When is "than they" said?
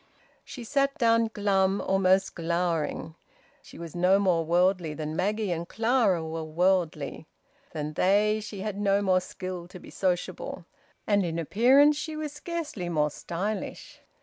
7.71-8.39